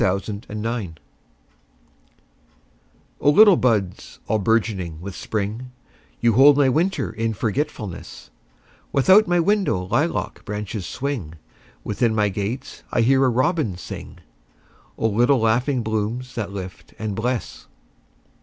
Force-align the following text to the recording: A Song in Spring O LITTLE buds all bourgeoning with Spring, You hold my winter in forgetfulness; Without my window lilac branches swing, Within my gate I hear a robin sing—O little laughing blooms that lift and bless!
A 0.03 0.19
Song 0.19 0.41
in 0.49 0.63
Spring 0.63 0.97
O 3.19 3.29
LITTLE 3.29 3.55
buds 3.55 4.17
all 4.27 4.39
bourgeoning 4.39 4.99
with 4.99 5.15
Spring, 5.15 5.69
You 6.19 6.33
hold 6.33 6.57
my 6.57 6.69
winter 6.69 7.11
in 7.11 7.35
forgetfulness; 7.35 8.31
Without 8.91 9.27
my 9.27 9.39
window 9.39 9.83
lilac 9.85 10.43
branches 10.43 10.87
swing, 10.87 11.35
Within 11.83 12.15
my 12.15 12.29
gate 12.29 12.81
I 12.91 13.01
hear 13.01 13.23
a 13.23 13.29
robin 13.29 13.77
sing—O 13.77 15.07
little 15.07 15.37
laughing 15.37 15.83
blooms 15.83 16.33
that 16.33 16.51
lift 16.51 16.95
and 16.97 17.13
bless! 17.13 17.67